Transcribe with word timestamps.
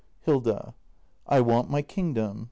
Hilda. 0.21 0.73
I 1.27 1.41
want 1.41 1.69
my 1.69 1.83
kingdom. 1.83 2.39